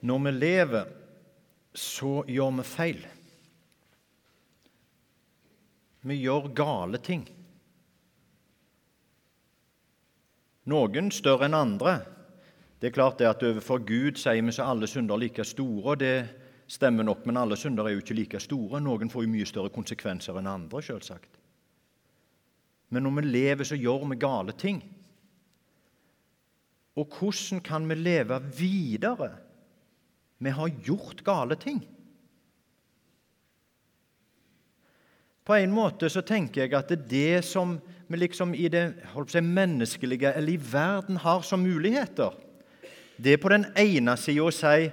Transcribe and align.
Når 0.00 0.18
vi 0.24 0.30
lever, 0.30 0.92
så 1.74 2.20
gjør 2.28 2.54
vi 2.58 2.64
feil. 2.66 3.02
Vi 6.00 6.16
gjør 6.22 6.48
gale 6.56 6.98
ting. 7.04 7.26
Noen 10.70 11.10
større 11.12 11.48
enn 11.48 11.56
andre. 11.56 11.98
Det 12.80 12.88
er 12.88 12.96
klart 12.96 13.18
det 13.20 13.28
at 13.28 13.42
Overfor 13.44 13.82
Gud 13.84 14.16
sier 14.20 14.40
vi 14.40 14.54
så 14.54 14.70
alle 14.70 14.88
synder 14.88 15.18
er 15.18 15.24
like 15.26 15.44
store. 15.44 15.92
og 15.92 15.98
Det 16.00 16.14
stemmer 16.70 17.04
nok, 17.04 17.26
men 17.26 17.36
alle 17.36 17.58
synder 17.60 17.84
er 17.84 17.96
jo 17.96 18.04
ikke 18.04 18.16
like 18.16 18.40
store. 18.40 18.80
Noen 18.80 19.10
får 19.12 19.26
jo 19.26 19.32
mye 19.34 19.48
større 19.48 19.72
konsekvenser 19.74 20.38
enn 20.40 20.48
andre, 20.48 20.82
selvsagt. 20.82 21.36
Men 22.90 23.04
når 23.04 23.20
vi 23.20 23.26
lever, 23.28 23.64
så 23.64 23.76
gjør 23.76 24.08
vi 24.10 24.16
gale 24.16 24.56
ting. 24.56 24.80
Og 26.96 27.06
hvordan 27.18 27.60
kan 27.60 27.86
vi 27.88 27.94
leve 27.94 28.40
videre? 28.56 29.30
Vi 30.40 30.52
har 30.56 30.72
gjort 30.84 31.20
gale 31.24 31.56
ting. 31.60 31.82
På 35.44 35.56
en 35.56 35.72
måte 35.74 36.08
så 36.08 36.22
tenker 36.24 36.64
jeg 36.64 36.74
at 36.78 36.88
det 36.88 36.98
er 36.98 37.08
det 37.10 37.44
som 37.44 37.76
vi 38.10 38.20
liksom 38.22 38.54
i 38.54 38.68
det 38.72 38.84
si, 39.28 39.40
menneskelige 39.44 40.32
eller 40.32 40.52
i 40.52 40.62
verden 40.72 41.20
har 41.20 41.44
som 41.46 41.62
muligheter, 41.62 42.32
det 43.20 43.34
er 43.34 43.42
på 43.42 43.52
den 43.52 43.66
ene 43.78 44.16
sida 44.16 44.46
å 44.46 44.54
si 44.54 44.88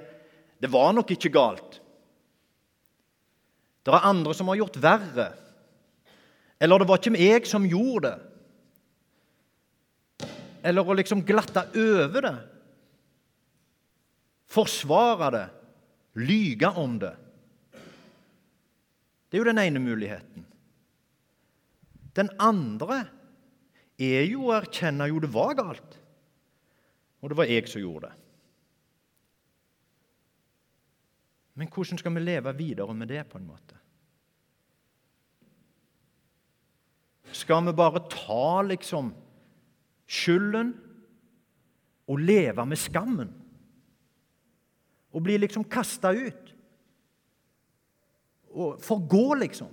det 0.58 0.70
var 0.74 0.91
nok 0.98 1.12
ikke 1.14 1.32
galt. 1.32 1.77
Det 3.86 3.94
er 3.94 4.10
andre 4.10 4.34
som 4.36 4.50
har 4.52 4.58
gjort 4.60 4.80
verre. 4.84 5.30
Eller 6.60 6.82
det 6.82 6.88
var 6.90 7.00
ikke 7.00 7.22
jeg 7.22 7.48
som 7.48 7.68
gjorde 7.70 8.10
det. 8.10 8.18
Eller 10.68 10.84
å 10.84 10.98
liksom 10.98 11.22
glatte 11.24 11.64
over 11.77 12.26
det. 12.26 12.36
Forsvare 14.48 15.32
det. 15.35 15.48
Lyge 16.18 16.70
om 16.80 16.98
det. 16.99 17.13
Det 19.27 19.38
er 19.38 19.44
jo 19.44 19.49
den 19.49 19.62
ene 19.62 19.82
muligheten. 19.84 20.46
Den 22.16 22.30
andre 22.41 23.04
er 23.99 24.24
jo 24.26 24.48
å 24.48 24.55
erkjenne 24.58 25.10
jo 25.12 25.20
det 25.21 25.30
var 25.34 25.54
galt, 25.58 25.98
og 27.21 27.30
det 27.30 27.38
var 27.38 27.49
jeg 27.49 27.68
som 27.70 27.84
gjorde 27.84 28.10
det. 28.10 28.24
Men 31.58 31.70
hvordan 31.74 31.98
skal 31.98 32.14
vi 32.14 32.21
leve 32.21 32.54
videre 32.58 32.93
med 32.93 33.10
det, 33.10 33.24
på 33.30 33.40
en 33.40 33.48
måte? 33.49 33.77
Skal 37.34 37.66
vi 37.66 37.74
bare 37.77 38.04
ta 38.10 38.62
liksom 38.66 39.10
skylden 40.08 40.71
og 42.08 42.21
leve 42.21 42.66
med 42.66 42.80
skammen? 42.80 43.34
Og 45.16 45.24
bli 45.24 45.38
liksom 45.40 45.66
kasta 45.72 46.12
ut? 46.12 46.54
Og 48.58 48.82
forgå, 48.84 49.34
liksom? 49.44 49.70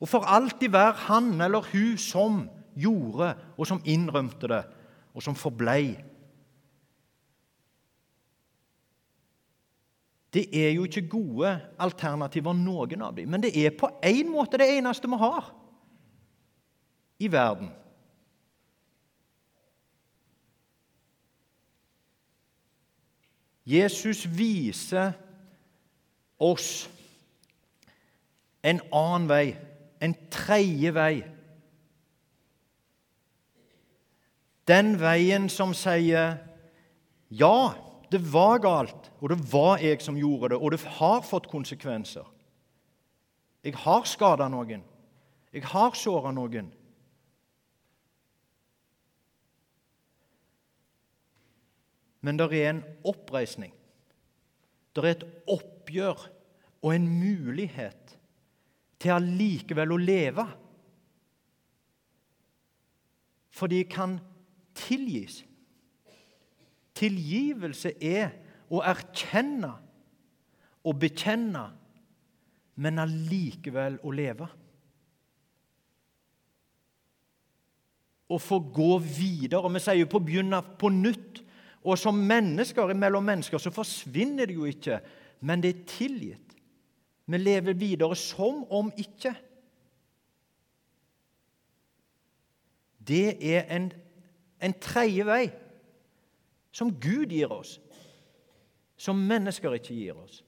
Og 0.00 0.08
for 0.08 0.24
alltid 0.24 0.72
være 0.72 0.96
han 1.06 1.34
eller 1.40 1.66
hun 1.72 1.98
som 2.00 2.44
gjorde, 2.76 3.34
og 3.58 3.66
som 3.68 3.82
innrømte 3.84 4.48
det, 4.48 4.62
og 5.14 5.22
som 5.22 5.36
forblei. 5.36 5.98
Det 10.30 10.46
er 10.54 10.70
jo 10.70 10.86
ikke 10.86 11.08
gode 11.10 11.52
alternativer, 11.82 12.54
noen 12.54 13.02
av 13.02 13.16
dem, 13.16 13.28
men 13.28 13.42
det 13.42 13.50
er 13.58 13.74
på 13.74 13.90
en 14.06 14.30
måte 14.30 14.60
det 14.62 14.70
eneste 14.78 15.10
vi 15.10 15.18
har 15.20 15.50
i 17.20 17.28
verden. 17.32 17.72
Jesus 23.64 24.24
viser 24.26 25.12
oss 26.40 26.88
en 28.64 28.80
annen 28.92 29.28
vei 29.28 29.44
en 30.00 30.14
tredje 30.32 30.92
vei. 30.96 31.20
Den 34.68 34.94
veien 35.00 35.48
som 35.52 35.74
sier 35.76 36.38
ja, 37.30 37.56
det 38.10 38.20
var 38.32 38.58
galt, 38.64 39.10
og 39.20 39.30
det 39.30 39.38
var 39.52 39.82
jeg 39.82 40.00
som 40.02 40.18
gjorde 40.18 40.54
det, 40.54 40.58
og 40.58 40.72
det 40.72 40.80
har 40.98 41.20
fått 41.26 41.50
konsekvenser. 41.50 42.24
Jeg 43.62 43.76
har 43.76 44.06
skada 44.08 44.48
noen. 44.50 44.82
Jeg 45.52 45.66
har 45.68 45.94
såra 45.98 46.32
noen. 46.32 46.70
Men 52.20 52.38
det 52.38 52.50
er 52.52 52.70
en 52.70 52.82
oppreisning. 53.08 53.72
Det 54.94 55.04
er 55.04 55.14
et 55.14 55.26
oppgjør 55.48 56.26
og 56.82 56.94
en 56.94 57.06
mulighet 57.08 58.16
til 59.00 59.14
allikevel 59.14 59.94
å 59.94 60.00
leve. 60.00 60.46
For 63.50 63.70
de 63.70 63.80
kan 63.88 64.18
tilgis. 64.76 65.40
Tilgivelse 66.96 67.94
er 68.04 68.34
å 68.70 68.82
erkjenne 68.84 69.72
og 70.86 70.96
bekjenne, 71.00 71.66
men 72.80 73.00
allikevel 73.02 73.98
å 74.04 74.12
leve. 74.14 74.48
Å 78.30 78.38
få 78.38 78.60
gå 78.72 78.92
videre. 79.02 79.68
Vi 79.74 79.82
sier 79.82 80.00
jo 80.00 80.10
på 80.12 80.22
begynne 80.24 80.60
på 80.80 80.92
nytt. 80.94 81.42
Og 81.84 81.96
som 81.98 82.16
mennesker 82.16 82.92
mellom 82.94 83.24
mennesker 83.24 83.60
så 83.62 83.72
forsvinner 83.72 84.48
det 84.48 84.56
jo 84.58 84.68
ikke, 84.68 85.00
men 85.40 85.62
det 85.62 85.70
er 85.70 85.86
tilgitt. 85.88 86.56
Vi 87.30 87.38
lever 87.38 87.78
videre 87.78 88.16
som 88.18 88.64
om 88.72 88.90
ikke. 88.98 89.32
Det 93.00 93.38
er 93.54 93.70
en, 93.72 93.88
en 94.60 94.74
tredje 94.82 95.24
vei 95.26 95.44
som 96.74 96.92
Gud 97.00 97.32
gir 97.32 97.50
oss, 97.54 97.78
som 99.00 99.18
mennesker 99.30 99.78
ikke 99.78 99.96
gir 99.96 100.18
oss. 100.18 100.42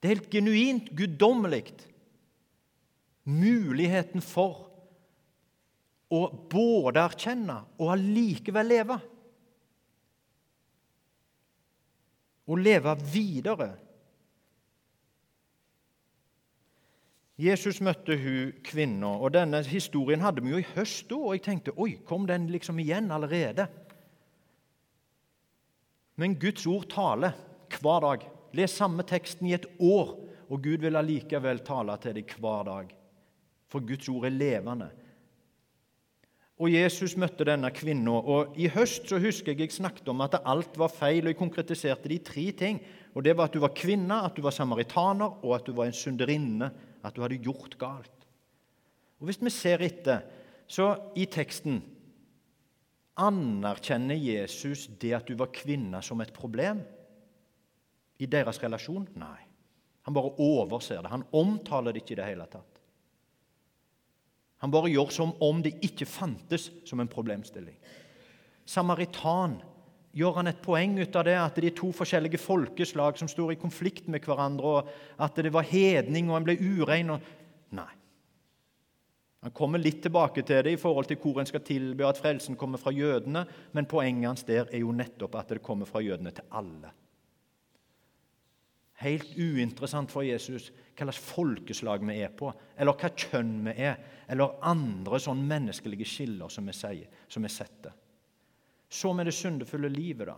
Det 0.00 0.08
er 0.08 0.16
helt 0.16 0.32
genuint 0.32 0.90
guddommelig. 0.96 1.72
Muligheten 3.30 4.22
for 4.24 4.66
å 6.10 6.20
både 6.50 7.02
erkjenne 7.04 7.58
og 7.78 7.92
allikevel 7.94 8.70
leve. 8.72 8.96
Å 12.50 12.58
leve 12.58 12.96
videre 13.12 13.70
Jesus 17.40 17.78
møtte 17.80 18.18
hun 18.20 18.50
kvinna, 18.66 19.14
og 19.16 19.32
denne 19.32 19.62
historien 19.64 20.20
hadde 20.20 20.42
vi 20.44 20.50
jo 20.52 20.58
i 20.60 20.66
høst 20.74 21.06
da, 21.08 21.16
og 21.16 21.32
jeg 21.32 21.44
tenkte 21.46 21.72
oi, 21.80 21.94
kom 22.04 22.26
den 22.28 22.50
liksom 22.52 22.80
igjen 22.82 23.08
allerede? 23.14 23.64
Men 26.20 26.36
Guds 26.36 26.66
ord 26.68 26.84
taler 26.92 27.38
hver 27.78 28.04
dag. 28.04 28.26
Les 28.52 28.72
samme 28.76 29.06
teksten 29.08 29.48
i 29.48 29.54
et 29.56 29.64
år, 29.78 30.12
og 30.50 30.60
Gud 30.60 30.84
vil 30.84 30.98
allikevel 30.98 31.62
tale 31.64 31.94
til 32.02 32.18
deg 32.18 32.34
hver 32.42 32.66
dag. 32.66 32.90
For 33.72 33.86
Guds 33.88 34.10
ord 34.12 34.26
er 34.28 34.34
levende. 34.34 34.90
Og 36.60 36.68
Jesus 36.68 37.16
møtte 37.16 37.46
denne 37.48 37.70
kvinna. 37.72 38.18
Og 38.20 38.56
I 38.60 38.68
høst 38.68 39.08
så 39.08 39.16
husker 39.20 39.54
jeg 39.54 39.64
jeg 39.64 39.78
snakket 39.78 40.08
om 40.12 40.20
at 40.20 40.36
alt 40.44 40.76
var 40.78 40.92
feil, 40.92 41.24
og 41.24 41.32
jeg 41.32 41.40
konkretiserte 41.40 42.10
de 42.12 42.18
tre 42.20 42.50
ting. 42.52 42.80
Og 43.14 43.24
Det 43.24 43.36
var 43.36 43.48
at 43.48 43.56
du 43.56 43.60
var 43.64 43.72
kvinne, 43.74 44.20
at 44.24 44.36
du 44.36 44.42
var 44.44 44.52
samaritaner, 44.52 45.40
og 45.40 45.54
at 45.56 45.66
du 45.66 45.72
var 45.72 45.88
en 45.88 45.96
synderinne 45.96 46.70
at 47.02 47.16
du 47.16 47.22
hadde 47.24 47.40
gjort 47.40 47.78
galt. 47.80 48.26
Og 49.20 49.28
Hvis 49.28 49.40
vi 49.40 49.50
ser 49.50 49.80
etter, 49.80 50.20
så 50.68 50.94
i 51.16 51.26
teksten 51.26 51.80
Anerkjenner 53.20 54.16
Jesus 54.16 54.86
det 55.00 55.10
at 55.12 55.26
du 55.28 55.34
var 55.36 55.50
kvinne, 55.52 55.98
som 56.00 56.20
et 56.22 56.32
problem 56.32 56.78
i 58.16 58.28
deres 58.30 58.60
relasjon? 58.62 59.04
Nei. 59.18 59.40
Han 60.08 60.16
bare 60.16 60.32
overser 60.40 61.02
det. 61.02 61.10
Han 61.12 61.26
omtaler 61.36 61.92
det 61.92 62.00
ikke 62.00 62.14
i 62.14 62.20
det 62.22 62.28
hele 62.30 62.46
tatt. 62.48 62.79
Han 64.60 64.72
bare 64.72 64.92
gjør 64.92 65.12
som 65.14 65.32
om 65.40 65.62
det 65.64 65.78
ikke 65.84 66.08
fantes 66.08 66.68
som 66.88 67.00
en 67.00 67.10
problemstilling. 67.10 67.76
Samaritan 68.68 69.56
gjør 70.16 70.40
han 70.40 70.50
et 70.50 70.60
poeng 70.62 70.98
ut 70.98 71.16
av 71.16 71.24
det, 71.26 71.36
at 71.38 71.56
det 71.56 71.70
er 71.70 71.78
to 71.78 71.92
forskjellige 71.96 72.40
folkeslag 72.42 73.18
som 73.18 73.30
står 73.30 73.54
i 73.54 73.60
konflikt 73.60 74.10
med 74.10 74.26
hverandre, 74.26 74.74
og 74.82 75.22
at 75.22 75.38
det 75.38 75.52
var 75.54 75.68
hedning, 75.68 76.30
og 76.30 76.40
en 76.40 76.48
ble 76.48 76.58
urein. 76.60 77.14
Og... 77.14 77.32
Nei. 77.78 77.88
Han 79.40 79.54
kommer 79.56 79.80
litt 79.80 80.02
tilbake 80.04 80.44
til 80.44 80.66
det 80.66 80.74
i 80.76 80.80
forhold 80.80 81.08
til 81.08 81.20
hvor 81.22 81.40
en 81.40 81.48
skal 81.48 81.64
tilby 81.64 82.04
at 82.04 82.20
frelsen 82.20 82.58
kommer 82.60 82.80
fra 82.82 82.92
jødene, 82.92 83.46
men 83.72 83.88
poenget 83.88 84.28
hans 84.28 84.44
der 84.44 84.68
er 84.68 84.82
jo 84.82 84.92
nettopp 84.92 85.38
at 85.40 85.54
det 85.54 85.64
kommer 85.64 85.88
fra 85.88 86.02
jødene 86.04 86.34
til 86.36 86.44
alle. 86.52 86.92
Helt 89.00 89.32
uinteressant 89.38 90.12
for 90.12 90.26
Jesus 90.26 90.68
hva 90.70 91.06
slags 91.06 91.20
folkeslag 91.24 92.02
vi 92.04 92.18
er 92.20 92.32
på, 92.36 92.50
eller 92.76 92.96
hva 93.00 93.08
kjønn 93.16 93.54
vi 93.64 93.72
er, 93.86 93.96
eller 94.28 94.58
andre 94.68 95.20
sånn 95.22 95.40
menneskelige 95.48 96.08
skiller 96.08 96.52
som 96.52 96.68
vi, 96.68 96.74
sier, 96.76 97.22
som 97.28 97.46
vi 97.46 97.52
setter. 97.52 97.94
Så 98.90 99.14
med 99.16 99.30
det 99.30 99.34
syndefulle 99.36 99.88
livet, 99.88 100.28
da. 100.28 100.36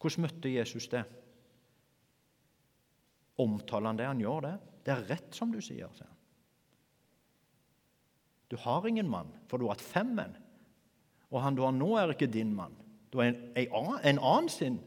Hvordan 0.00 0.26
møtte 0.26 0.52
Jesus 0.52 0.88
det? 0.92 1.02
Omtaler 3.40 3.92
han 3.92 4.00
det? 4.00 4.08
Han 4.10 4.20
gjør 4.20 4.46
det. 4.48 4.54
Det 4.84 4.92
er 4.92 5.06
rett 5.14 5.36
som 5.36 5.52
du 5.52 5.60
sier. 5.60 5.88
sier 5.96 6.08
han. 6.08 6.16
Du 8.50 8.58
har 8.58 8.86
ingen 8.88 9.08
mann, 9.08 9.30
for 9.48 9.56
du 9.56 9.68
har 9.68 9.76
hatt 9.78 9.84
fem 9.86 10.12
menn. 10.18 10.36
Og 11.30 11.40
han 11.44 11.54
du 11.54 11.62
har 11.62 11.72
nå, 11.72 11.94
er 11.96 12.12
ikke 12.12 12.28
din 12.28 12.52
mann. 12.56 12.74
Du 13.12 13.20
har 13.20 13.30
en, 13.30 13.42
en, 13.54 13.92
en 14.02 14.18
annen 14.18 14.50
sin 14.50 14.80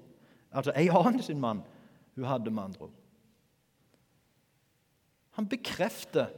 altså 0.53 0.73
en 0.75 0.97
annen 0.99 1.23
sin 1.25 1.41
mann 1.41 1.63
hun 2.13 2.29
hadde, 2.29 2.51
med 2.53 2.63
andre 2.63 2.87
ord. 2.87 2.97
Han 5.33 5.49
bekrefter 5.49 6.29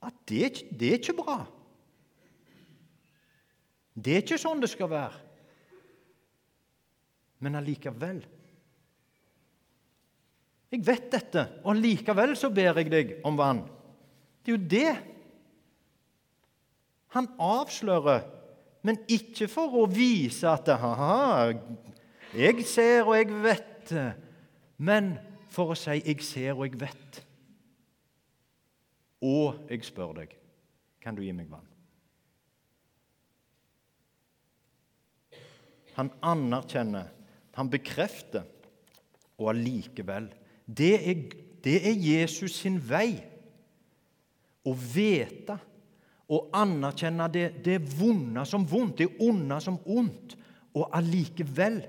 at 0.00 0.20
det, 0.28 0.62
det 0.80 0.88
er 0.88 1.00
ikke 1.00 1.18
bra. 1.18 1.42
Det 3.92 4.14
er 4.14 4.22
ikke 4.24 4.40
sånn 4.40 4.62
det 4.62 4.70
skal 4.72 4.88
være. 4.92 5.26
Men 7.40 7.56
allikevel 7.60 8.20
Jeg 10.70 10.84
vet 10.86 11.06
dette, 11.10 11.42
og 11.64 11.72
allikevel 11.72 12.36
så 12.38 12.48
ber 12.54 12.78
jeg 12.78 12.90
deg 12.92 13.08
om 13.26 13.34
vann. 13.34 13.64
Det 14.40 14.52
er 14.52 14.54
jo 14.54 14.68
det 14.70 14.92
han 17.10 17.26
avslører, 17.42 18.22
men 18.86 19.00
ikke 19.10 19.48
for 19.50 19.74
å 19.82 19.88
vise 19.90 20.46
at 20.46 20.70
ha 20.78 21.50
jeg 22.34 22.64
ser 22.66 23.02
og 23.04 23.16
jeg 23.16 23.42
vet, 23.42 23.92
men 24.78 25.18
for 25.50 25.72
å 25.72 25.78
si 25.78 25.98
'jeg 25.98 26.22
ser 26.22 26.52
og 26.54 26.66
jeg 26.66 26.80
vet'. 26.80 27.24
Og 29.22 29.66
jeg 29.68 29.84
spør 29.84 30.12
deg, 30.12 30.36
kan 31.02 31.14
du 31.14 31.22
gi 31.22 31.32
meg 31.32 31.50
vann? 31.50 31.66
Han 35.94 36.10
anerkjenner, 36.22 37.10
han 37.54 37.70
bekrefter, 37.70 38.44
og 39.38 39.50
allikevel 39.54 40.30
det 40.66 40.94
er, 41.08 41.22
det 41.64 41.88
er 41.88 41.96
Jesus 41.96 42.54
sin 42.60 42.78
vei. 42.78 43.18
Å 44.64 44.74
vite 44.76 45.56
og 46.30 46.50
anerkjenne 46.54 47.26
det, 47.32 47.46
det 47.64 47.80
vonde 47.98 48.44
som 48.46 48.66
vondt, 48.68 49.00
det 49.00 49.08
onde 49.24 49.60
som 49.60 49.80
ondt, 49.88 50.36
og 50.76 50.92
allikevel 50.94 51.80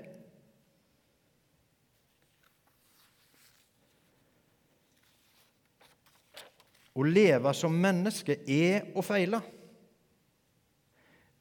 Å 6.92 7.04
leve 7.08 7.52
som 7.56 7.72
menneske 7.72 8.36
er 8.44 8.90
å 8.92 9.04
feile. 9.04 9.40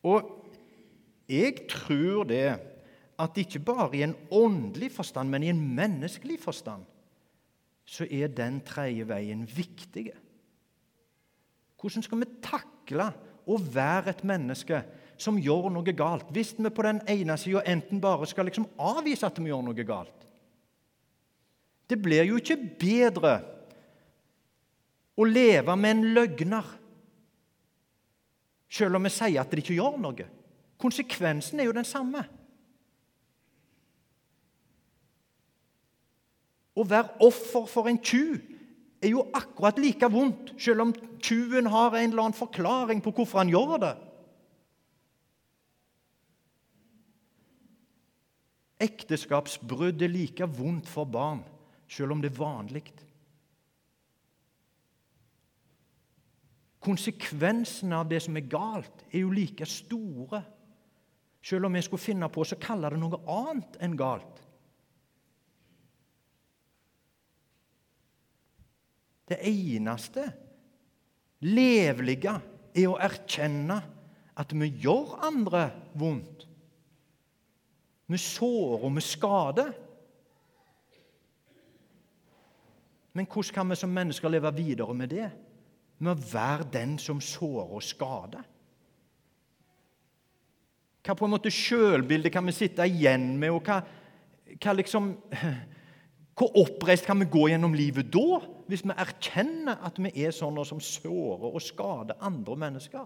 Og 0.08 0.30
jeg 1.32 1.66
tror 1.70 2.26
det 2.30 2.46
at 3.22 3.38
ikke 3.38 3.62
bare 3.64 3.98
i 4.00 4.06
en 4.06 4.16
åndelig 4.34 4.92
forstand, 4.96 5.30
men 5.30 5.44
i 5.46 5.52
en 5.52 5.62
menneskelig 5.76 6.40
forstand, 6.42 6.88
så 7.86 8.08
er 8.08 8.32
den 8.34 8.62
tredje 8.66 9.06
veien 9.10 9.44
viktig. 9.46 10.08
Hvordan 11.82 12.06
skal 12.06 12.22
vi 12.22 12.30
takle 12.46 13.10
å 13.50 13.58
være 13.60 14.14
et 14.14 14.24
menneske 14.28 14.82
som 15.22 15.38
gjør 15.38 15.70
noe 15.74 15.94
galt, 15.98 16.30
hvis 16.34 16.56
vi 16.58 16.72
på 16.74 16.86
den 16.86 17.02
ene 17.10 17.38
sida 17.38 17.66
enten 17.70 18.02
bare 18.02 18.30
skal 18.30 18.48
liksom 18.50 18.70
avvise 18.82 19.28
at 19.28 19.38
vi 19.42 19.52
gjør 19.52 19.66
noe 19.68 19.86
galt? 19.86 20.28
Det 21.90 22.00
blir 22.00 22.24
jo 22.30 22.40
ikke 22.40 22.58
bedre 22.80 23.34
å 25.22 25.28
leve 25.28 25.76
med 25.78 25.96
en 25.96 26.06
løgner, 26.16 26.68
selv 28.72 28.98
om 28.98 29.06
vi 29.06 29.12
sier 29.14 29.42
at 29.42 29.52
det 29.52 29.62
ikke 29.62 29.78
gjør 29.78 30.00
noe. 30.02 30.28
Konsekvensen 30.82 31.60
er 31.62 31.68
jo 31.68 31.76
den 31.76 31.86
samme. 31.86 32.24
Å 36.72 36.86
være 36.88 37.20
offer 37.28 37.68
for 37.70 37.90
en 37.92 38.00
tjuv 38.00 38.40
er 39.02 39.12
jo 39.12 39.26
akkurat 39.36 39.78
like 39.82 40.08
vondt, 40.14 40.54
selv 40.62 40.86
om 40.86 40.94
tjuven 41.22 41.68
har 41.74 41.98
en 41.98 42.14
eller 42.14 42.24
annen 42.24 42.38
forklaring 42.38 43.04
på 43.04 43.14
hvorfor 43.18 43.42
han 43.42 43.52
gjør 43.52 43.76
det. 43.84 43.94
Ekteskapsbrudd 48.82 50.02
er 50.02 50.10
like 50.10 50.48
vondt 50.58 50.90
for 50.90 51.06
barn, 51.06 51.44
selv 51.92 52.16
om 52.16 52.22
det 52.24 52.32
er 52.32 52.40
vanlig. 52.40 52.88
Konsekvensene 56.82 58.00
av 58.02 58.10
det 58.10 58.24
som 58.26 58.38
er 58.38 58.48
galt, 58.50 59.04
er 59.12 59.22
jo 59.22 59.34
like 59.34 59.66
store. 59.70 60.42
Selv 61.46 61.68
om 61.68 61.78
vi 61.78 61.84
skulle 61.86 62.02
finne 62.02 62.30
på 62.30 62.42
å 62.42 62.62
kalle 62.62 62.90
det 62.90 63.02
noe 63.02 63.20
annet 63.30 63.78
enn 63.82 63.98
galt. 63.98 64.42
Det 69.32 69.38
eneste 69.48 70.26
levlige 71.48 72.34
er 72.76 72.88
å 72.90 72.98
erkjenne 73.00 73.78
at 74.42 74.54
vi 74.58 74.68
gjør 74.84 75.16
andre 75.28 75.64
vondt. 75.98 76.48
Vi 78.12 78.20
sårer 78.20 78.84
og 78.90 78.98
vi 78.98 79.04
skader. 79.06 79.72
Men 83.16 83.28
hvordan 83.28 83.56
kan 83.56 83.72
vi 83.72 83.80
som 83.80 83.94
mennesker 83.94 84.32
leve 84.32 84.52
videre 84.56 84.94
med 84.96 85.14
det? 85.14 85.30
Med 86.02 86.16
å 86.16 86.32
være 86.32 86.70
den 86.74 86.98
som 87.02 87.22
sårer 87.24 87.76
og 87.78 87.86
skader? 87.86 88.48
Hva 91.02 91.16
på 91.18 91.26
en 91.26 91.34
måte 91.34 91.54
sjølbilde 91.54 92.30
kan 92.34 92.46
vi 92.46 92.54
sitte 92.54 92.86
igjen 92.86 93.34
med, 93.42 93.54
og 93.56 93.66
hva, 93.66 93.82
hva 94.58 94.76
liksom, 94.78 95.16
Hvor 96.42 96.56
oppreist 96.58 97.06
kan 97.06 97.20
vi 97.20 97.28
gå 97.30 97.42
gjennom 97.52 97.74
livet 97.76 98.08
da, 98.10 98.40
hvis 98.72 98.82
vi 98.88 98.96
erkjenner 98.98 99.82
at 99.86 99.98
vi 100.02 100.10
er 100.24 100.32
sånne 100.34 100.64
som 100.66 100.80
sårer 100.82 101.52
og 101.52 101.62
skader 101.62 102.24
andre 102.24 102.56
mennesker? 102.64 103.04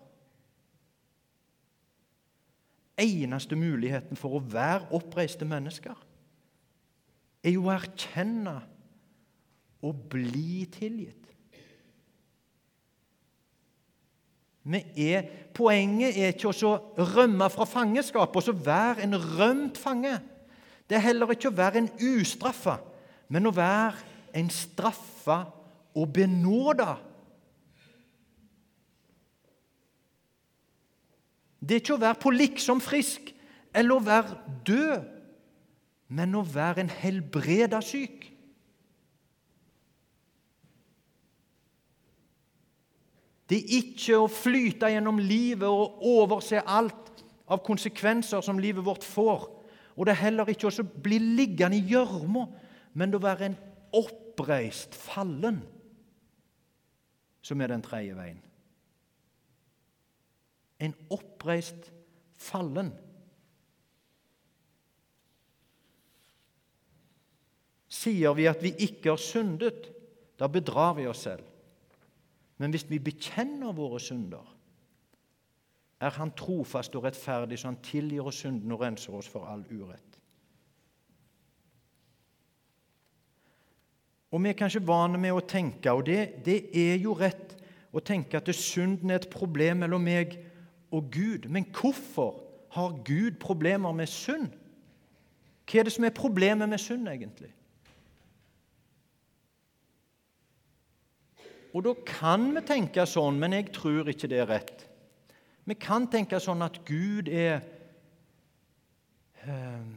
Eneste 3.01 3.57
muligheten 3.59 4.15
for 4.15 4.37
å 4.37 4.43
være 4.53 4.87
oppreiste 4.95 5.43
mennesker 5.49 5.97
er 7.43 7.57
jo 7.57 7.65
å 7.67 7.73
erkjenne 7.75 8.55
og 9.85 10.05
bli 10.13 10.63
tilgitt. 10.71 11.24
Er, 14.65 15.27
poenget 15.53 16.17
er 16.17 16.33
ikke 16.33 16.49
å 16.49 17.03
rømme 17.13 17.49
fra 17.53 17.67
fangenskapet 17.69 18.39
og 18.39 18.45
så 18.47 18.53
være 18.65 19.05
en 19.05 19.13
rømt 19.13 19.77
fange. 19.77 20.15
Det 20.89 20.97
er 20.97 21.05
heller 21.05 21.33
ikke 21.33 21.51
å 21.51 21.57
være 21.57 21.83
en 21.83 21.91
ustraffa, 22.01 22.79
men 23.29 23.45
å 23.45 23.53
være 23.53 24.01
en 24.37 24.49
straffa 24.49 25.43
og 25.95 26.13
benåda. 26.13 26.95
Det 31.61 31.77
er 31.77 31.81
ikke 31.81 31.97
å 31.97 32.03
være 32.03 32.21
på 32.21 32.33
liksom 32.35 32.81
frisk 32.83 33.31
eller 33.75 33.95
å 33.95 34.05
være 34.05 34.37
død, 34.67 35.05
men 36.15 36.37
å 36.37 36.43
være 36.45 36.85
en 36.85 36.91
helbreda 36.91 37.81
syk. 37.85 38.34
Det 43.49 43.59
er 43.59 43.73
ikke 43.77 44.17
å 44.23 44.29
flyte 44.31 44.89
gjennom 44.89 45.19
livet 45.21 45.69
og 45.69 46.01
overse 46.09 46.63
alt 46.65 47.21
av 47.45 47.61
konsekvenser 47.65 48.41
som 48.41 48.59
livet 48.61 48.85
vårt 48.85 49.05
får. 49.05 49.45
Og 49.95 50.07
det 50.07 50.15
er 50.15 50.23
heller 50.25 50.49
ikke 50.49 50.71
å 50.71 50.87
bli 51.05 51.19
liggende 51.21 51.77
i 51.77 51.85
gjørma, 51.93 52.47
men 52.97 53.13
å 53.15 53.21
være 53.21 53.51
en 53.51 53.57
oppreist 53.95 54.97
fallen, 54.97 55.61
som 57.45 57.61
er 57.61 57.71
den 57.71 57.85
tredje 57.85 58.17
veien. 58.17 58.41
En 60.81 60.95
oppreist 61.13 61.91
fallen. 62.41 62.89
Sier 67.87 68.33
vi 68.35 68.49
at 68.49 68.63
vi 68.63 68.73
ikke 68.89 69.13
har 69.13 69.21
syndet, 69.21 69.91
da 70.35 70.49
bedrar 70.51 70.97
vi 70.97 71.05
oss 71.07 71.23
selv. 71.29 71.45
Men 72.57 72.71
hvis 72.71 72.85
vi 72.89 72.99
bekjenner 72.99 73.75
våre 73.75 73.99
synder, 73.99 74.51
er 75.99 76.09
Han 76.09 76.31
trofast 76.31 76.95
og 76.95 77.03
rettferdig, 77.03 77.59
så 77.59 77.67
Han 77.67 77.81
tilgir 77.83 78.27
oss 78.27 78.35
synden 78.43 78.71
og 78.71 78.81
renser 78.81 79.13
oss 79.13 79.29
for 79.29 79.47
all 79.47 79.65
urett. 79.71 80.19
Og 84.31 84.43
Vi 84.43 84.49
er 84.49 84.57
kanskje 84.59 84.87
vane 84.87 85.17
med 85.17 85.31
å 85.31 85.39
tenke, 85.47 85.91
og 85.91 86.05
det, 86.05 86.43
det 86.45 86.57
er 86.75 86.97
jo 86.99 87.13
rett 87.15 87.55
å 87.95 88.01
tenke 88.03 88.37
at 88.37 88.49
synden 88.55 89.11
er 89.11 89.21
et 89.21 89.29
problem 89.31 89.85
mellom 89.85 90.03
meg 90.03 90.35
og 90.91 91.07
Gud. 91.11 91.47
Men 91.47 91.67
hvorfor 91.71 92.41
har 92.75 92.97
Gud 93.07 93.39
problemer 93.39 93.95
med 93.95 94.11
synd? 94.11 94.49
Hva 95.65 95.79
er 95.79 95.87
det 95.87 95.93
som 95.95 96.03
er 96.03 96.15
problemet 96.15 96.69
med 96.69 96.81
synd, 96.81 97.07
egentlig? 97.07 97.53
Og 101.75 101.83
da 101.83 101.91
kan 102.07 102.53
vi 102.55 102.61
tenke 102.63 103.03
sånn, 103.09 103.35
men 103.41 103.57
jeg 103.57 103.73
tror 103.75 104.07
ikke 104.07 104.29
det 104.31 104.39
er 104.39 104.47
rett. 104.47 104.85
Vi 105.67 105.75
kan 105.75 106.05
tenke 106.07 106.39
sånn 106.39 106.63
at 106.63 106.77
Gud 106.87 107.27
er 107.27 107.57
ehm, 109.43 109.89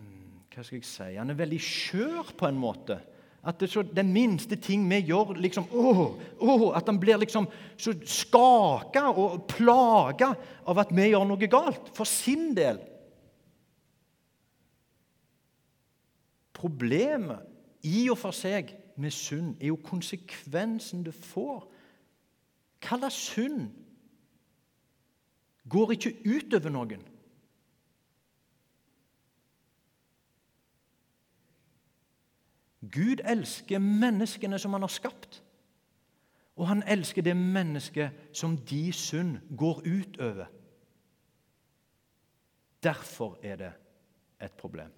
Hva 0.49 0.65
skal 0.65 0.81
jeg 0.81 0.89
si 0.89 1.09
Han 1.21 1.31
er 1.31 1.39
veldig 1.39 1.61
skjør 1.63 2.33
på 2.41 2.49
en 2.49 2.59
måte. 2.59 2.97
At 3.47 3.61
det, 3.63 3.69
så, 3.71 3.85
den 3.85 4.11
minste 4.11 4.59
ting 4.59 4.89
vi 4.91 5.05
gjør 5.07 5.37
liksom, 5.39 5.69
åh, 5.71 6.01
åh, 6.43 6.65
At 6.75 6.89
han 6.91 6.99
blir 6.99 7.21
liksom 7.21 7.47
så 7.79 7.95
skaka 8.03 9.05
og 9.13 9.45
plaga 9.53 10.33
av 10.67 10.83
at 10.83 10.91
vi 10.91 11.13
gjør 11.13 11.29
noe 11.29 11.51
galt, 11.53 11.93
for 11.95 12.09
sin 12.09 12.51
del. 12.59 12.81
Problemet 16.59 17.87
i 17.87 18.09
og 18.11 18.19
for 18.19 18.35
seg 18.35 18.75
med 18.99 19.11
synd 19.11 19.57
er 19.61 19.67
jo 19.67 19.77
konsekvensen 19.85 21.05
det 21.07 21.15
får. 21.15 21.67
Hva 22.83 22.99
slags 22.99 23.15
synd 23.15 23.71
går 25.69 25.95
ikke 25.95 26.15
utover 26.27 26.73
noen? 26.73 27.05
Gud 32.93 33.21
elsker 33.27 33.83
menneskene 33.83 34.59
som 34.59 34.73
han 34.73 34.87
har 34.87 34.93
skapt. 34.93 35.43
Og 36.59 36.69
han 36.69 36.83
elsker 36.91 37.23
det 37.23 37.37
mennesket 37.37 38.11
som 38.33 38.57
de 38.57 38.93
synd 38.93 39.39
går 39.57 39.83
utover. 39.87 40.47
Derfor 42.83 43.39
er 43.43 43.57
det 43.57 43.73
et 44.43 44.53
problem. 44.53 44.91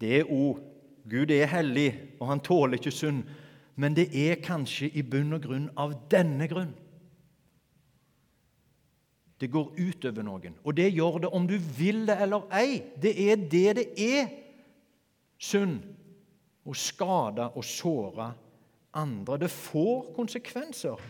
Det 0.00 0.18
er 0.18 0.32
ord. 0.32 0.60
Gud 1.10 1.30
er 1.30 1.48
hellig, 1.50 1.90
og 2.20 2.28
han 2.28 2.40
tåler 2.40 2.78
ikke 2.78 2.92
synd. 2.94 3.24
Men 3.76 3.96
det 3.96 4.10
er 4.12 4.42
kanskje 4.44 4.90
i 4.92 5.02
bunn 5.02 5.32
og 5.32 5.42
grunn 5.44 5.68
av 5.80 5.96
denne 6.12 6.48
grunn 6.48 6.74
det 9.40 9.48
går 9.48 9.72
utover 9.78 10.24
noen. 10.24 10.56
Og 10.68 10.76
det 10.76 10.90
gjør 10.92 11.22
det 11.24 11.30
om 11.32 11.46
du 11.48 11.56
vil 11.56 12.04
det 12.08 12.18
eller 12.20 12.44
ei. 12.52 12.82
Det 13.00 13.14
er 13.24 13.40
det 13.40 13.76
det 13.78 13.86
er. 13.96 14.28
Synd. 15.40 15.80
Å 16.68 16.76
skade 16.76 17.46
og 17.56 17.64
såre 17.64 18.28
andre. 18.92 19.38
Det 19.40 19.48
får 19.48 20.10
konsekvenser. 20.16 21.00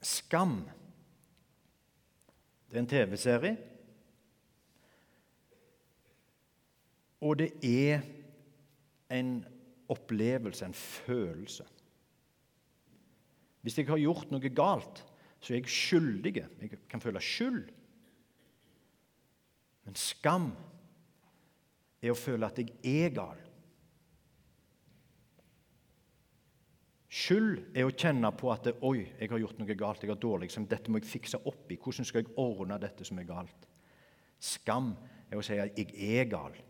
Skam. 0.00 0.62
Det 2.70 2.76
er 2.76 2.82
en 2.82 2.90
TV-serie. 2.90 3.56
Og 7.20 7.38
det 7.38 7.50
er 7.64 8.02
en 9.10 9.44
opplevelse, 9.88 10.66
en 10.66 10.74
følelse. 10.74 11.64
Hvis 13.62 13.78
jeg 13.78 13.88
har 13.88 13.98
gjort 13.98 14.30
noe 14.30 14.50
galt, 14.54 15.02
så 15.40 15.52
er 15.52 15.60
jeg 15.60 15.70
skyldig. 15.70 16.34
Jeg 16.36 16.78
kan 16.90 17.02
føle 17.02 17.22
skyld. 17.22 17.64
Men 19.86 19.98
skam 19.98 20.50
er 22.02 22.12
å 22.12 22.18
føle 22.18 22.46
at 22.46 22.58
jeg 22.58 22.74
er 23.06 23.14
gal. 23.14 23.45
Skyld 27.16 27.72
er 27.72 27.86
å 27.86 27.94
kjenne 27.94 28.28
på 28.36 28.50
at 28.52 28.66
'oi, 28.82 29.06
jeg 29.18 29.30
har 29.30 29.40
gjort 29.40 29.58
noe 29.58 29.74
galt', 29.74 30.02
jeg 30.02 30.10
har 30.10 30.20
dårlig, 30.20 30.50
så 30.50 30.60
dette 30.68 30.90
må 30.90 31.00
jeg 31.00 31.08
fikse 31.08 31.40
opp 31.46 31.72
i. 31.72 31.78
Hvordan 31.80 32.04
skal 32.04 32.22
jeg 32.22 32.34
ordne 32.36 32.78
dette 32.78 33.04
som 33.04 33.18
er 33.18 33.24
galt? 33.24 33.68
Skam 34.38 34.96
er 35.30 35.38
å 35.38 35.42
si 35.42 35.58
at 35.58 35.78
'jeg 35.78 35.94
er 35.96 36.24
gal'. 36.24 36.60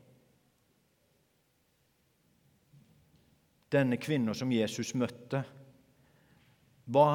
denne 3.72 3.98
kvinnen 4.00 4.34
som 4.36 4.52
Jesus 4.52 4.94
møtte. 4.98 5.42
Hva 6.86 7.08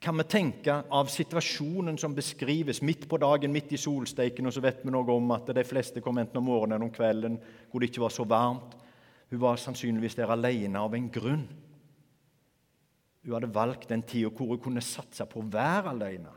kan 0.00 0.20
vi 0.20 0.26
tenke 0.30 0.76
av 0.92 1.08
situasjonen 1.10 1.96
som 1.98 2.14
beskrives 2.14 2.82
midt 2.84 3.08
på 3.10 3.18
dagen, 3.18 3.52
midt 3.52 3.72
i 3.74 3.80
solsteiken, 3.80 4.46
og 4.46 4.54
så 4.54 4.62
vet 4.62 4.84
vi 4.84 4.92
noe 4.94 5.16
om 5.16 5.32
at 5.34 5.50
de 5.56 5.64
fleste 5.66 6.02
kom 6.04 6.20
enten 6.22 6.38
om 6.38 6.46
morgenen 6.46 6.76
eller 6.76 6.86
om 6.86 6.94
kvelden 6.94 7.38
hvor 7.70 7.82
det 7.82 7.90
ikke 7.90 8.04
var 8.04 8.14
så 8.14 8.26
varmt. 8.28 8.76
Hun 9.30 9.40
var 9.40 9.56
sannsynligvis 9.58 10.14
der 10.14 10.30
alene 10.30 10.78
av 10.78 10.94
en 10.94 11.08
grunn. 11.10 11.46
Hun 13.24 13.34
hadde 13.34 13.54
valgt 13.54 13.88
den 13.90 14.04
tida 14.06 14.30
hvor 14.30 14.52
hun 14.54 14.62
kunne 14.62 14.84
satse 14.84 15.26
på 15.26 15.42
å 15.42 15.48
være 15.50 15.90
alene, 15.90 16.34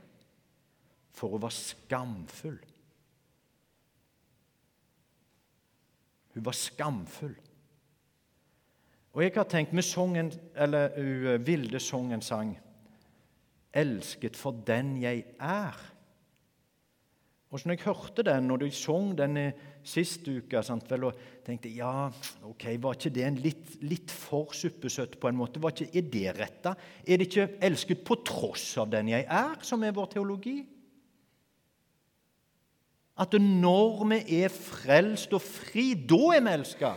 for 1.14 1.36
hun 1.36 1.44
var 1.44 1.54
skamfull. 1.54 2.58
Hun 6.34 6.46
var 6.46 6.58
skamfull. 6.58 7.38
Og 9.14 9.24
jeg 9.24 9.34
har 9.36 9.48
tenkt 9.50 9.74
med 9.74 9.86
sangen, 9.86 10.32
eller 10.56 10.94
uh, 10.98 11.38
Vilde 11.46 11.80
sang 11.82 12.14
en 12.14 12.22
sang 12.22 12.58
'Elsket 13.74 14.36
for 14.38 14.52
den 14.66 14.98
jeg 15.02 15.26
er'. 15.40 15.99
Og 17.50 17.62
når 17.66 17.74
jeg 17.74 17.86
hørte 17.88 18.24
den, 18.28 18.52
og 18.54 18.60
du 18.62 18.68
sang 18.70 19.16
den 19.18 19.38
sist 19.82 20.28
uke, 20.30 20.62
sant, 20.62 20.86
vel, 20.92 21.08
og 21.10 21.22
tenkte 21.46 21.72
ja, 21.74 22.06
ok, 22.46 22.66
var 22.78 22.98
ikke 22.98 23.12
det 23.16 23.24
en 23.26 23.40
litt, 23.42 23.72
litt 23.82 24.14
for 24.14 24.54
suppesøtt 24.54 25.16
på 25.18 25.32
en 25.32 25.40
måte? 25.40 25.62
Var 25.62 25.74
ikke, 25.74 25.90
er 25.98 26.12
det 26.14 26.36
retta? 26.38 26.76
Er 27.08 27.18
det 27.18 27.30
ikke 27.30 27.48
'elsket 27.66 28.04
på 28.06 28.20
tross 28.22 28.78
av 28.78 28.92
den 28.92 29.10
jeg 29.10 29.26
er', 29.26 29.64
som 29.66 29.84
er 29.84 29.96
vår 29.98 30.12
teologi? 30.14 30.60
At 33.18 33.34
når 33.34 34.06
vi 34.10 34.44
er 34.44 34.50
frelst 34.50 35.34
og 35.34 35.42
fri, 35.42 35.94
da 35.94 36.38
er 36.38 36.42
vi 36.46 36.54
elska. 36.54 36.94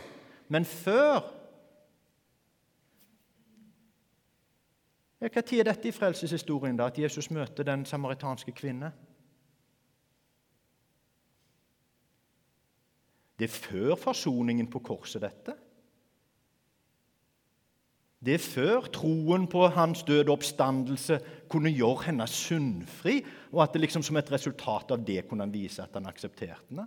Men 0.49 0.65
før 0.65 1.33
Når 5.23 5.37
er 5.37 5.63
dette 5.63 5.87
i 5.87 5.91
frelseshistorien, 5.91 6.75
da, 6.75 6.89
at 6.91 6.97
Jesus 6.99 7.29
møter 7.31 7.63
den 7.63 7.85
samaritanske 7.85 8.51
kvinne? 8.51 8.91
Det 13.43 13.49
er 13.49 13.59
før 13.59 13.95
forsoningen 13.99 14.69
på 14.71 14.79
korset, 14.79 15.19
dette. 15.19 15.51
Det 18.23 18.37
er 18.37 18.43
før 18.43 18.85
troen 18.87 19.49
på 19.51 19.65
hans 19.75 20.05
døde 20.07 20.31
oppstandelse 20.31 21.17
kunne 21.51 21.73
gjøre 21.75 22.05
henne 22.05 22.27
syndfri, 22.31 23.17
og 23.51 23.65
at 23.65 23.73
det 23.73 23.81
liksom 23.83 24.05
som 24.07 24.15
et 24.15 24.31
resultat 24.31 24.93
av 24.95 25.03
det 25.03 25.25
kunne 25.27 25.43
han 25.43 25.51
vise 25.51 25.83
at 25.83 25.91
han 25.99 26.07
aksepterte 26.07 26.69
henne. 26.69 26.85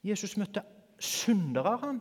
Jesus 0.00 0.38
møtte 0.40 0.62
syndere, 0.96 1.74
han. 1.84 2.00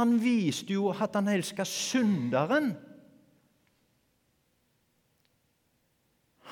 Han 0.00 0.16
viste 0.24 0.72
jo 0.72 0.88
at 0.88 1.20
han 1.20 1.28
elska 1.28 1.68
synderen. 1.68 2.72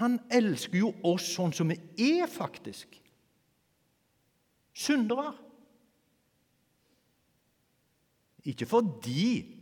Han 0.02 0.20
elsker 0.28 0.82
jo 0.82 0.92
oss 1.08 1.32
sånn 1.38 1.56
som 1.56 1.72
vi 1.72 1.80
er, 2.20 2.28
faktisk. 2.28 3.00
Syndere. 4.76 5.32
Ikke 8.46 8.68
fordi 8.68 9.56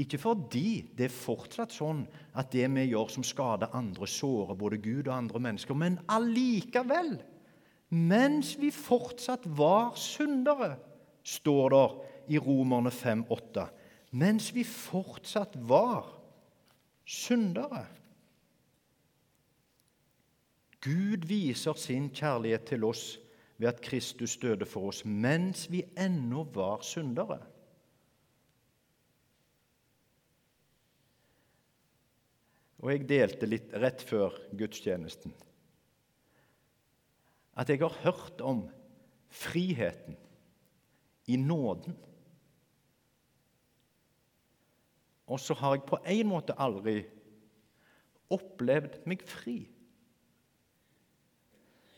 ikke 0.00 0.18
fordi 0.22 0.68
det 0.96 1.08
er 1.08 1.12
fortsatt 1.12 1.74
sånn 1.74 2.04
at 2.38 2.52
det 2.54 2.68
vi 2.72 2.86
gjør 2.88 3.10
som 3.12 3.24
skader 3.26 3.74
andre, 3.76 4.06
sårer 4.08 4.56
både 4.56 4.78
Gud 4.80 5.08
og 5.10 5.16
andre 5.16 5.42
mennesker, 5.42 5.76
men 5.76 5.98
allikevel, 6.08 7.18
mens 7.90 8.54
vi 8.60 8.70
fortsatt 8.72 9.44
var 9.58 9.98
syndere, 10.00 10.76
står 11.26 11.74
det 11.74 11.84
i 12.32 12.40
Romerne 12.40 12.92
5,8. 12.94 13.66
Mens 14.16 14.48
vi 14.54 14.64
fortsatt 14.64 15.58
var 15.68 16.06
syndere. 17.04 17.84
Gud 20.80 21.26
viser 21.28 21.76
sin 21.76 22.08
kjærlighet 22.14 22.70
til 22.70 22.86
oss 22.88 23.04
ved 23.60 23.68
at 23.68 23.80
Kristus 23.84 24.38
døde 24.40 24.64
for 24.64 24.88
oss 24.88 25.04
mens 25.04 25.66
vi 25.68 25.82
ennå 26.00 26.46
var 26.54 26.80
syndere. 26.86 27.42
Og 32.80 32.88
jeg 32.94 33.04
delte 33.10 33.48
litt 33.48 33.74
rett 33.76 34.00
før 34.08 34.38
gudstjenesten 34.56 35.36
at 37.60 37.68
jeg 37.68 37.82
har 37.82 37.96
hørt 38.06 38.40
om 38.40 38.62
friheten 39.28 40.16
i 41.28 41.36
nåden. 41.36 41.92
Og 45.28 45.40
så 45.40 45.54
har 45.54 45.76
jeg 45.76 45.84
på 45.90 45.98
en 46.00 46.30
måte 46.30 46.56
aldri 46.56 47.02
opplevd 48.32 49.02
meg 49.10 49.26
fri. 49.28 49.58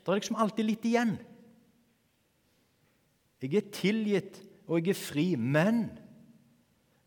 Det 0.03 0.11
er 0.11 0.19
liksom 0.19 0.41
alltid 0.43 0.67
litt 0.67 0.89
igjen. 0.89 1.15
Jeg 3.43 3.55
er 3.59 3.73
tilgitt, 3.75 4.39
og 4.67 4.79
jeg 4.79 4.95
er 4.95 4.99
fri, 4.99 5.27
men 5.35 5.85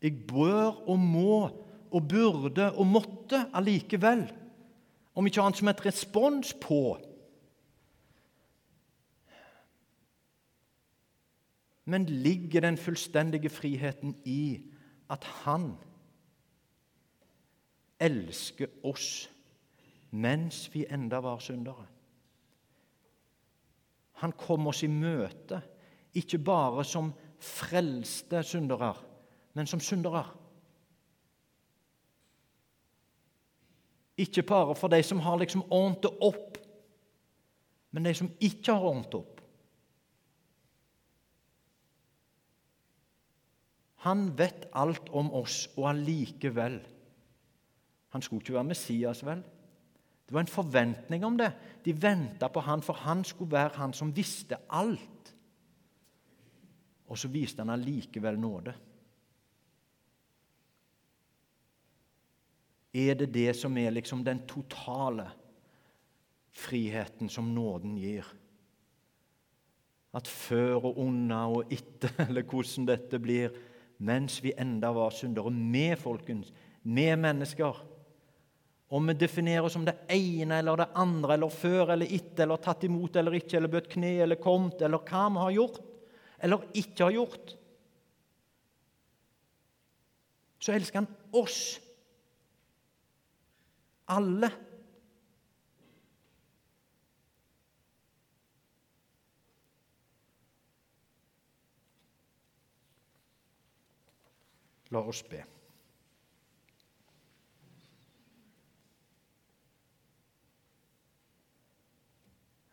jeg 0.02 0.18
bør 0.28 0.82
og 0.88 0.98
må 1.00 1.38
og 1.90 2.08
burde 2.08 2.68
og 2.76 2.86
måtte 2.86 3.46
allikevel, 3.56 4.26
om 5.16 5.26
ikke 5.26 5.40
annet 5.40 5.60
som 5.62 5.70
et 5.72 5.84
respons 5.86 6.52
på 6.60 6.80
Men 11.86 12.04
ligger 12.04 12.60
den 12.60 12.76
fullstendige 12.76 13.48
friheten 13.48 14.16
i 14.24 14.58
at 15.10 15.24
Han 15.24 15.76
elsker 18.00 18.66
oss 18.82 19.30
mens 20.10 20.74
vi 20.74 20.82
enda 20.90 21.20
var 21.22 21.38
syndere? 21.38 21.86
Han 24.22 24.32
kom 24.32 24.66
oss 24.66 24.82
i 24.82 24.90
møte, 24.90 25.60
ikke 26.16 26.38
bare 26.40 26.84
som 26.84 27.12
frelste 27.42 28.42
syndere, 28.42 28.94
men 29.54 29.68
som 29.68 29.80
syndere. 29.80 30.24
Ikke 34.16 34.42
bare 34.42 34.74
for 34.74 34.88
de 34.88 35.02
som 35.04 35.20
har 35.20 35.36
liksom 35.36 35.66
ordnet 35.70 36.02
det 36.06 36.12
opp, 36.24 36.58
men 37.92 38.08
de 38.08 38.14
som 38.16 38.30
ikke 38.40 38.72
har 38.72 38.84
ordnet 38.84 39.14
opp. 39.14 39.40
Han 44.06 44.28
vet 44.38 44.68
alt 44.72 45.08
om 45.10 45.32
oss, 45.34 45.66
og 45.76 45.90
allikevel 45.90 46.80
Han 48.14 48.22
skulle 48.22 48.40
ikke 48.40 48.54
være 48.54 48.64
Messias, 48.64 49.20
vel? 49.26 49.42
Det 50.26 50.32
var 50.32 50.40
en 50.40 50.48
forventning 50.48 51.24
om 51.24 51.34
det. 51.38 51.50
De 51.84 51.92
venta 52.02 52.48
på 52.48 52.60
han, 52.64 52.82
for 52.82 52.92
han 52.92 53.24
skulle 53.24 53.52
være 53.52 53.76
han 53.76 53.92
som 53.92 54.14
visste 54.16 54.56
alt. 54.70 55.15
Og 57.06 57.18
så 57.18 57.30
viste 57.30 57.62
han 57.62 57.72
allikevel 57.74 58.38
nåde. 58.40 58.74
Er 62.96 63.14
det 63.14 63.28
det 63.34 63.52
som 63.58 63.76
er 63.78 63.92
liksom 63.92 64.24
den 64.24 64.40
totale 64.48 65.28
friheten 66.56 67.28
som 67.28 67.52
nåden 67.54 67.96
gir? 68.00 68.26
At 70.16 70.28
før 70.30 70.88
og 70.90 71.02
unna 71.04 71.42
og 71.52 71.72
etter, 71.72 72.14
eller 72.28 72.46
hvordan 72.46 72.88
dette 72.88 73.20
blir, 73.20 73.52
mens 73.98 74.40
vi 74.44 74.54
enda 74.58 74.90
var 74.96 75.12
syndere, 75.12 75.52
med 75.52 75.98
folkens, 76.00 76.52
med 76.82 77.18
mennesker 77.20 77.84
om 78.88 79.06
vi 79.06 79.16
definerer 79.18 79.64
oss 79.66 79.74
som 79.74 79.84
det 79.84 79.96
ene 80.14 80.60
eller 80.60 80.76
det 80.78 80.86
andre, 80.94 81.34
eller 81.34 81.50
før 81.50 81.90
eller 81.96 82.06
etter, 82.06 82.44
eller 82.44 82.60
tatt 82.62 82.84
imot 82.86 83.16
eller 83.18 83.34
ikke, 83.34 83.56
eller 83.58 83.72
bøtt 83.72 83.88
kne 83.96 84.12
eller 84.22 84.38
kommet, 84.38 84.82
eller 84.86 85.02
hva 85.02 85.24
vi 85.26 85.42
har 85.42 85.54
gjort 85.56 85.80
eller 86.38 86.66
ikke 86.74 87.04
har 87.04 87.14
gjort, 87.16 87.56
så 90.60 90.72
elsker 90.72 90.98
han 90.98 91.08
oss. 91.32 91.58
Alle. 94.08 94.50
La 104.94 105.02
oss 105.02 105.22
be. 105.26 105.42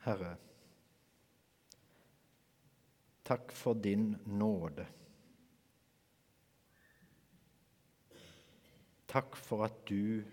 Herre, 0.04 0.34
takk 3.24 3.52
for 3.56 3.74
din 3.74 4.16
nåde. 4.26 4.86
Takk 9.08 9.36
for 9.38 9.66
at 9.68 9.84
du 9.90 10.24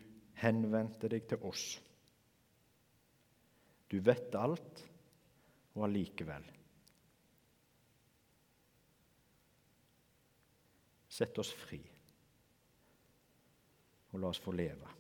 henvendte 0.41 1.11
deg 1.13 1.27
til 1.29 1.43
oss. 1.45 1.75
Du 3.91 3.99
vet 4.01 4.35
alt, 4.39 4.85
og 5.75 5.85
allikevel. 5.87 6.47
Sett 11.11 11.39
oss 11.43 11.51
fri, 11.53 11.81
og 14.11 14.23
la 14.23 14.31
oss 14.31 14.41
få 14.41 14.55
leve. 14.57 15.00